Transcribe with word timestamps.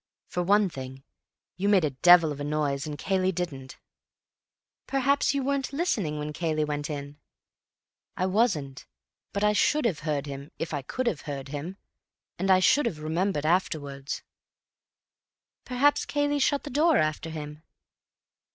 "For 0.29 0.41
one 0.41 0.67
thing, 0.67 1.03
you 1.57 1.69
made 1.69 1.85
a 1.85 1.91
devil 1.91 2.31
of 2.31 2.39
a 2.39 2.43
noise 2.43 2.87
and 2.87 2.97
Cayley 2.97 3.31
didn't." 3.31 3.77
"Perhaps 4.87 5.35
you 5.35 5.43
weren't 5.43 5.71
listening 5.71 6.17
when 6.17 6.33
Cayley 6.33 6.63
went 6.65 6.89
in?" 6.89 7.19
"I 8.17 8.25
wasn't. 8.25 8.87
But 9.31 9.43
I 9.43 9.53
should 9.53 9.85
have 9.85 9.99
heard 9.99 10.25
him 10.25 10.49
if 10.57 10.73
I 10.73 10.81
could 10.81 11.05
have 11.05 11.21
heard 11.29 11.49
him, 11.49 11.77
and 12.39 12.49
I 12.49 12.59
should 12.59 12.87
have 12.87 12.97
remembered 12.97 13.45
afterwards." 13.45 14.23
"Perhaps 15.65 16.07
Cayley 16.07 16.39
shut 16.39 16.63
the 16.63 16.71
door 16.71 16.97
after 16.97 17.29
him." 17.29 17.61